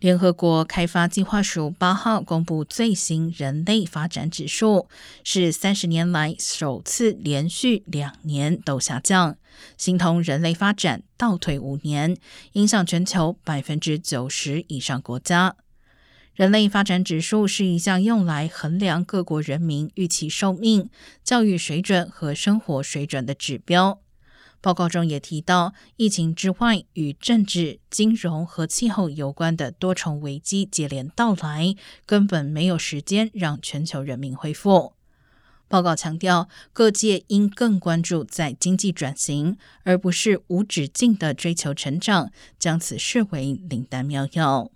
[0.00, 4.88] 联合国开发计划署八号公布最新人类发展指数，
[5.22, 9.36] 是三十年来首次连续两年都下降，
[9.76, 12.16] 形同人类发展倒退五年，
[12.52, 15.54] 影响全球百分之九十以上国家。
[16.34, 20.88] 人类发展指数是一项用来衡量各国人民预期寿命、
[21.22, 24.00] 教育水准和生活水准的指标。
[24.62, 31.74] 报告中也提到，疫情之外，与政治、金融和气候有关的多重危机接连到来，
[32.04, 34.92] 根本没有时间让全球人民恢复。
[35.66, 44.70] 报告强调，各界应更关注在经济转型，而不是无止境的追求成长，将此视为灵丹妙药。